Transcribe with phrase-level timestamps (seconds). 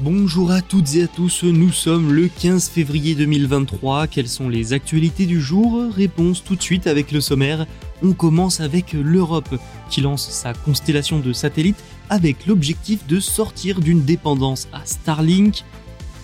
[0.00, 4.08] Bonjour à toutes et à tous, nous sommes le 15 février 2023.
[4.08, 5.90] Quelles sont les actualités du jour?
[5.90, 7.64] Réponse tout de suite avec le sommaire.
[8.02, 14.04] On commence avec l'Europe qui lance sa constellation de satellites avec l'objectif de sortir d'une
[14.04, 15.64] dépendance à Starlink.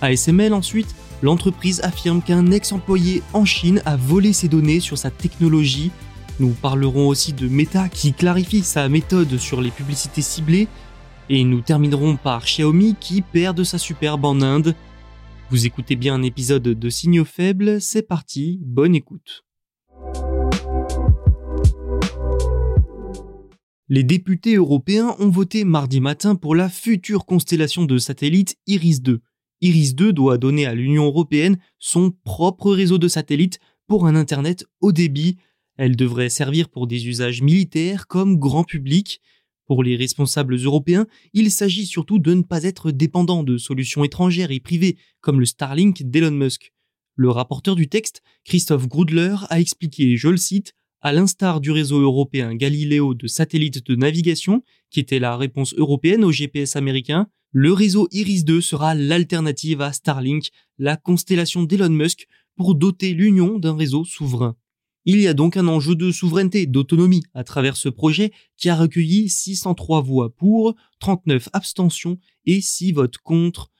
[0.00, 5.92] ASML ensuite, l'entreprise affirme qu'un ex-employé en Chine a volé ses données sur sa technologie.
[6.40, 10.66] Nous parlerons aussi de Meta qui clarifie sa méthode sur les publicités ciblées
[11.30, 14.74] et nous terminerons par Xiaomi qui perd de sa superbe en Inde.
[15.48, 19.44] Vous écoutez bien un épisode de Signaux Faibles, c'est parti, bonne écoute.
[23.88, 29.20] Les députés européens ont voté mardi matin pour la future constellation de satellites Iris 2.
[29.60, 34.64] Iris 2 doit donner à l'Union européenne son propre réseau de satellites pour un Internet
[34.80, 35.36] haut débit.
[35.76, 39.20] Elle devrait servir pour des usages militaires comme grand public.
[39.70, 44.50] Pour les responsables européens, il s'agit surtout de ne pas être dépendant de solutions étrangères
[44.50, 46.72] et privées comme le Starlink d'Elon Musk.
[47.14, 52.00] Le rapporteur du texte, Christophe Grudler, a expliqué, je le cite, à l'instar du réseau
[52.00, 57.72] européen Galileo de satellites de navigation, qui était la réponse européenne au GPS américain, le
[57.72, 60.48] réseau Iris 2 sera l'alternative à Starlink,
[60.78, 62.26] la constellation d'Elon Musk,
[62.56, 64.56] pour doter l'Union d'un réseau souverain.
[65.06, 68.76] Il y a donc un enjeu de souveraineté, d'autonomie à travers ce projet qui a
[68.76, 73.70] recueilli 603 voix pour, 39 abstentions et 6 votes contre.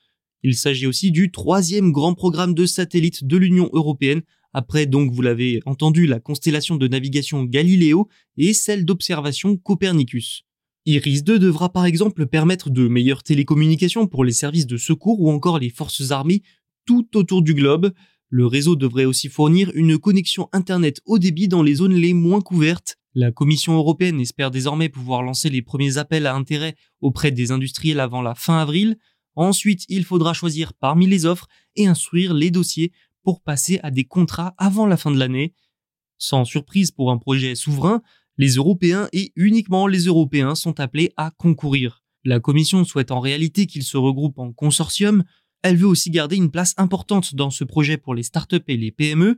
[0.43, 4.23] Il s'agit aussi du troisième grand programme de satellites de l'Union européenne
[4.53, 10.43] après donc vous l'avez entendu la constellation de navigation Galileo et celle d'observation Copernicus.
[10.85, 15.29] Iris 2 devra par exemple permettre de meilleures télécommunications pour les services de secours ou
[15.31, 16.41] encore les forces armées
[16.85, 17.93] tout autour du globe.
[18.33, 22.39] Le réseau devrait aussi fournir une connexion Internet haut débit dans les zones les moins
[22.39, 22.97] couvertes.
[23.13, 27.99] La Commission européenne espère désormais pouvoir lancer les premiers appels à intérêt auprès des industriels
[27.99, 28.97] avant la fin avril.
[29.35, 34.05] Ensuite, il faudra choisir parmi les offres et instruire les dossiers pour passer à des
[34.05, 35.53] contrats avant la fin de l'année.
[36.17, 38.01] Sans surprise pour un projet souverain,
[38.37, 42.01] les Européens et uniquement les Européens sont appelés à concourir.
[42.23, 45.25] La Commission souhaite en réalité qu'ils se regroupent en consortium,
[45.63, 48.91] elle veut aussi garder une place importante dans ce projet pour les startups et les
[48.91, 49.37] PME.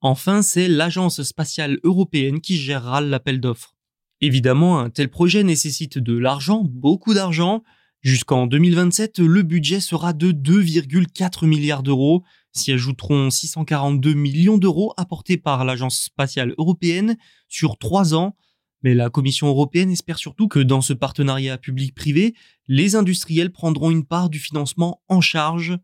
[0.00, 3.76] Enfin, c'est l'Agence spatiale européenne qui gérera l'appel d'offres.
[4.20, 7.62] Évidemment, un tel projet nécessite de l'argent, beaucoup d'argent.
[8.02, 15.36] Jusqu'en 2027, le budget sera de 2,4 milliards d'euros, s'y ajouteront 642 millions d'euros apportés
[15.38, 17.16] par l'Agence spatiale européenne
[17.48, 18.36] sur trois ans.
[18.82, 22.34] Mais la Commission européenne espère surtout que dans ce partenariat public-privé,
[22.66, 25.78] les industriels prendront une part du financement en charge.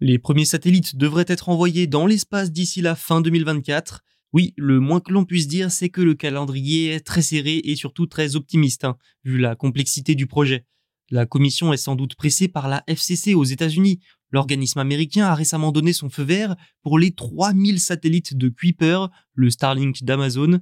[0.00, 4.02] Les premiers satellites devraient être envoyés dans l'espace d'ici la fin 2024.
[4.32, 7.74] Oui, le moins que l'on puisse dire, c'est que le calendrier est très serré et
[7.74, 10.66] surtout très optimiste, hein, vu la complexité du projet.
[11.10, 14.00] La Commission est sans doute pressée par la FCC aux États-Unis,
[14.32, 19.50] L'organisme américain a récemment donné son feu vert pour les 3000 satellites de Kuiper, le
[19.50, 20.60] Starlink d'Amazon.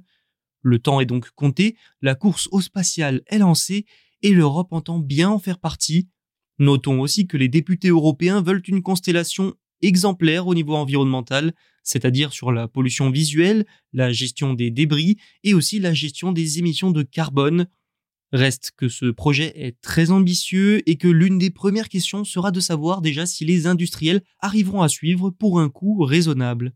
[0.65, 3.85] Le temps est donc compté, la course au spatial est lancée
[4.23, 6.09] et l'Europe entend bien en faire partie.
[6.57, 9.53] Notons aussi que les députés européens veulent une constellation
[9.83, 11.53] exemplaire au niveau environnemental,
[11.83, 16.89] c'est-à-dire sur la pollution visuelle, la gestion des débris et aussi la gestion des émissions
[16.89, 17.67] de carbone.
[18.31, 22.59] Reste que ce projet est très ambitieux et que l'une des premières questions sera de
[22.59, 26.73] savoir déjà si les industriels arriveront à suivre pour un coût raisonnable.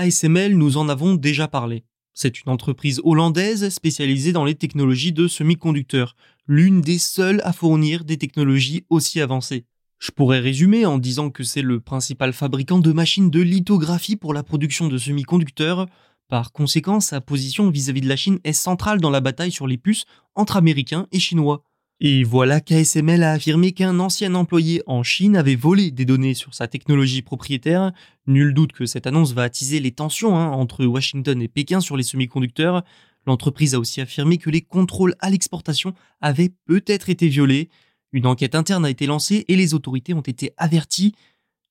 [0.00, 1.84] ASML, nous en avons déjà parlé.
[2.14, 6.16] C'est une entreprise hollandaise spécialisée dans les technologies de semi-conducteurs,
[6.46, 9.66] l'une des seules à fournir des technologies aussi avancées.
[9.98, 14.32] Je pourrais résumer en disant que c'est le principal fabricant de machines de lithographie pour
[14.32, 15.86] la production de semi-conducteurs,
[16.30, 19.76] Par conséquent, sa position vis-à-vis de la Chine est centrale dans la bataille sur les
[19.76, 20.04] puces
[20.36, 21.64] entre Américains et Chinois.
[22.02, 26.54] Et voilà qu'ASML a affirmé qu'un ancien employé en Chine avait volé des données sur
[26.54, 27.92] sa technologie propriétaire.
[28.26, 31.98] Nul doute que cette annonce va attiser les tensions hein, entre Washington et Pékin sur
[31.98, 32.84] les semi-conducteurs.
[33.26, 35.92] L'entreprise a aussi affirmé que les contrôles à l'exportation
[36.22, 37.68] avaient peut-être été violés.
[38.12, 41.12] Une enquête interne a été lancée et les autorités ont été averties.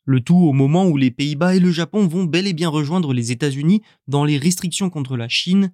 [0.06, 3.14] Le tout au moment où les Pays-Bas et le Japon vont bel et bien rejoindre
[3.14, 5.72] les États-Unis dans les restrictions contre la Chine.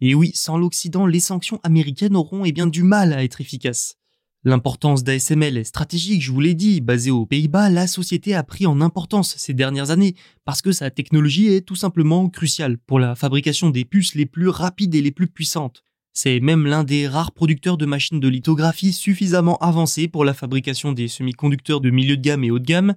[0.00, 3.96] Et oui, sans l'Occident, les sanctions américaines auront eh bien du mal à être efficaces.
[4.42, 8.66] L'importance d'ASML est stratégique, je vous l'ai dit, basée aux Pays-Bas, la société a pris
[8.66, 10.14] en importance ces dernières années
[10.46, 14.48] parce que sa technologie est tout simplement cruciale pour la fabrication des puces les plus
[14.48, 15.84] rapides et les plus puissantes.
[16.14, 20.92] C'est même l'un des rares producteurs de machines de lithographie suffisamment avancées pour la fabrication
[20.92, 22.94] des semi-conducteurs de milieu de gamme et haut de gamme.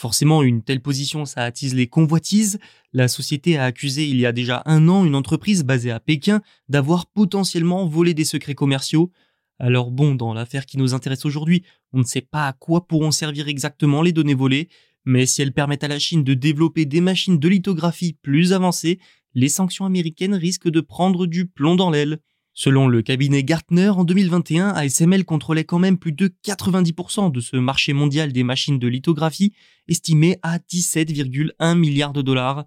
[0.00, 2.60] Forcément, une telle position, ça attise les convoitises.
[2.92, 6.40] La société a accusé il y a déjà un an une entreprise basée à Pékin
[6.68, 9.10] d'avoir potentiellement volé des secrets commerciaux.
[9.58, 13.10] Alors bon, dans l'affaire qui nous intéresse aujourd'hui, on ne sait pas à quoi pourront
[13.10, 14.68] servir exactement les données volées,
[15.04, 19.00] mais si elles permettent à la Chine de développer des machines de lithographie plus avancées,
[19.34, 22.20] les sanctions américaines risquent de prendre du plomb dans l'aile.
[22.60, 27.56] Selon le cabinet Gartner, en 2021, ASML contrôlait quand même plus de 90% de ce
[27.56, 29.52] marché mondial des machines de lithographie,
[29.86, 32.64] estimé à 17,1 milliards de dollars.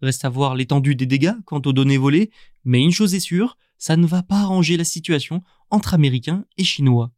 [0.00, 2.30] Reste à voir l'étendue des dégâts quant aux données volées,
[2.64, 6.64] mais une chose est sûre, ça ne va pas arranger la situation entre Américains et
[6.64, 7.12] Chinois.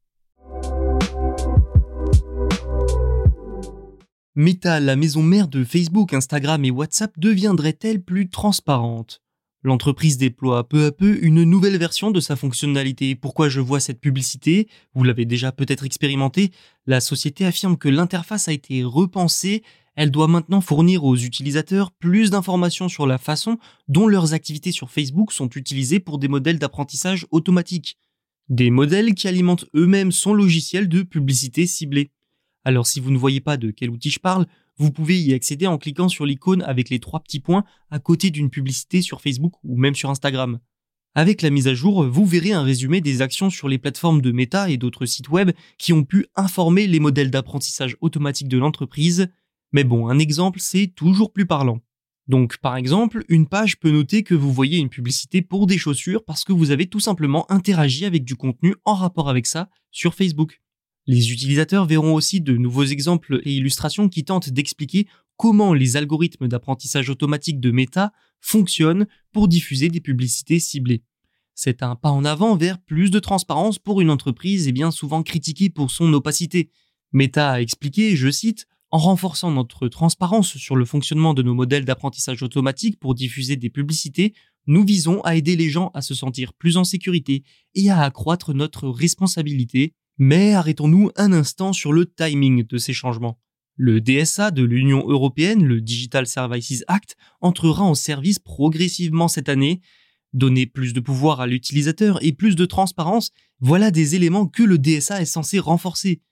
[4.35, 9.23] Meta, la maison mère de Facebook, Instagram et WhatsApp, deviendrait-elle plus transparente?
[9.67, 13.17] L'entreprise déploie peu à peu une nouvelle version de sa fonctionnalité.
[13.17, 14.69] Pourquoi je vois cette publicité?
[14.95, 16.53] Vous l'avez déjà peut-être expérimenté.
[16.87, 19.65] La société affirme que l'interface a été repensée.
[19.97, 23.59] Elle doit maintenant fournir aux utilisateurs plus d'informations sur la façon
[23.89, 27.99] dont leurs activités sur Facebook sont utilisées pour des modèles d'apprentissage automatique.
[28.49, 32.13] Des modèles qui alimentent eux-mêmes son logiciel de publicité ciblée.
[32.63, 34.47] Alors si vous ne voyez pas de quel outil je parle,
[34.79, 38.31] vous pouvez y accéder en cliquant sur l'icône avec les trois petits points à côté
[38.31, 40.59] d'une publicité sur Facebook ou même sur Instagram.
[41.15, 44.33] Avec la mise à jour, vous verrez un résumé des actions sur les plateformes de
[44.33, 49.29] Meta et d'autres sites web qui ont pu informer les modèles d'apprentissage automatique de l'entreprise.
[49.73, 51.81] Mais bon, un exemple, c'est toujours plus parlant.
[52.29, 56.23] Donc, par exemple, une page peut noter que vous voyez une publicité pour des chaussures
[56.25, 60.15] parce que vous avez tout simplement interagi avec du contenu en rapport avec ça sur
[60.15, 60.61] Facebook.
[61.07, 65.07] Les utilisateurs verront aussi de nouveaux exemples et illustrations qui tentent d'expliquer
[65.37, 71.03] comment les algorithmes d'apprentissage automatique de Meta fonctionnent pour diffuser des publicités ciblées.
[71.55, 75.23] C'est un pas en avant vers plus de transparence pour une entreprise et bien souvent
[75.23, 76.71] critiquée pour son opacité.
[77.13, 81.85] Meta a expliqué, je cite, en renforçant notre transparence sur le fonctionnement de nos modèles
[81.85, 84.35] d'apprentissage automatique pour diffuser des publicités,
[84.67, 87.43] nous visons à aider les gens à se sentir plus en sécurité
[87.75, 93.39] et à accroître notre responsabilité mais arrêtons-nous un instant sur le timing de ces changements.
[93.77, 99.83] Le DSA de l'Union européenne, le Digital Services Act, entrera en service progressivement cette année.
[100.33, 104.79] Donner plus de pouvoir à l'utilisateur et plus de transparence, voilà des éléments que le
[104.79, 106.23] DSA est censé renforcer.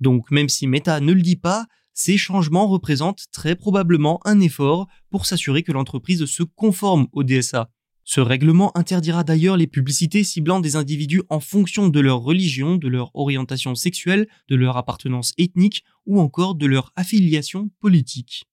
[0.00, 4.88] Donc même si Meta ne le dit pas, ces changements représentent très probablement un effort
[5.10, 7.70] pour s'assurer que l'entreprise se conforme au DSA.
[8.06, 12.88] Ce règlement interdira d'ailleurs les publicités ciblant des individus en fonction de leur religion, de
[12.88, 18.44] leur orientation sexuelle, de leur appartenance ethnique ou encore de leur affiliation politique.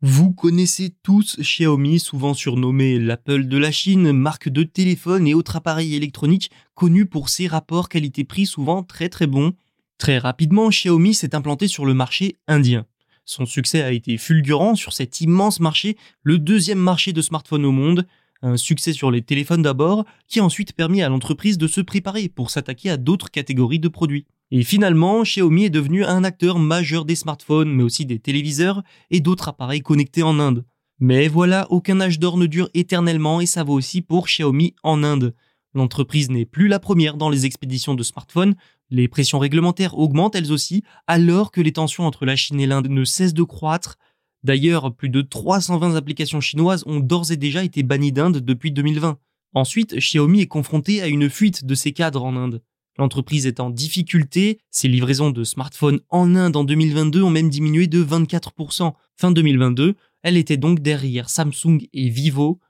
[0.00, 5.56] Vous connaissez tous Xiaomi, souvent surnommé l'Apple de la Chine, marque de téléphone et autres
[5.56, 9.54] appareils électroniques connue pour ses rapports qualité-prix souvent très très bons.
[9.98, 12.86] Très rapidement, Xiaomi s'est implanté sur le marché indien.
[13.28, 17.72] Son succès a été fulgurant sur cet immense marché, le deuxième marché de smartphones au
[17.72, 18.06] monde,
[18.40, 22.28] un succès sur les téléphones d'abord, qui a ensuite permis à l'entreprise de se préparer
[22.28, 24.26] pour s'attaquer à d'autres catégories de produits.
[24.52, 29.18] Et finalement, Xiaomi est devenu un acteur majeur des smartphones, mais aussi des téléviseurs et
[29.18, 30.64] d'autres appareils connectés en Inde.
[31.00, 35.02] Mais voilà, aucun âge d'or ne dure éternellement et ça vaut aussi pour Xiaomi en
[35.02, 35.34] Inde.
[35.74, 38.54] L'entreprise n'est plus la première dans les expéditions de smartphones,
[38.90, 42.88] les pressions réglementaires augmentent elles aussi, alors que les tensions entre la Chine et l'Inde
[42.88, 43.96] ne cessent de croître.
[44.42, 49.18] D'ailleurs, plus de 320 applications chinoises ont d'ores et déjà été bannies d'Inde depuis 2020.
[49.54, 52.62] Ensuite, Xiaomi est confronté à une fuite de ses cadres en Inde.
[52.98, 57.88] L'entreprise est en difficulté, ses livraisons de smartphones en Inde en 2022 ont même diminué
[57.88, 58.92] de 24%.
[59.16, 62.60] Fin 2022, elle était donc derrière Samsung et Vivo.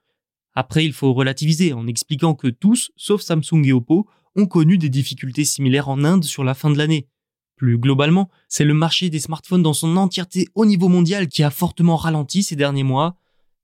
[0.55, 4.89] Après, il faut relativiser en expliquant que tous, sauf Samsung et Oppo, ont connu des
[4.89, 7.09] difficultés similaires en Inde sur la fin de l'année.
[7.57, 11.51] Plus globalement, c'est le marché des smartphones dans son entièreté au niveau mondial qui a
[11.51, 13.17] fortement ralenti ces derniers mois.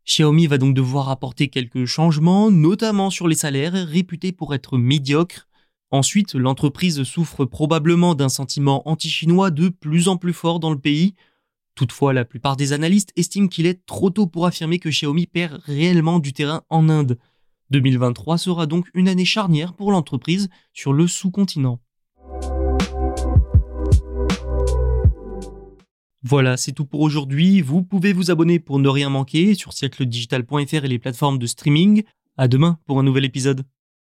[0.06, 5.46] Xiaomi va donc devoir apporter quelques changements, notamment sur les salaires réputés pour être médiocres.
[5.90, 11.14] Ensuite, l'entreprise souffre probablement d'un sentiment anti-chinois de plus en plus fort dans le pays.
[11.74, 15.60] Toutefois, la plupart des analystes estiment qu'il est trop tôt pour affirmer que Xiaomi perd
[15.66, 17.18] réellement du terrain en Inde.
[17.72, 21.80] 2023 sera donc une année charnière pour l'entreprise sur le sous-continent.
[26.22, 27.62] Voilà, c'est tout pour aujourd'hui.
[27.62, 32.04] Vous pouvez vous abonner pour ne rien manquer sur siècledigital.fr et les plateformes de streaming.
[32.36, 33.64] À demain pour un nouvel épisode.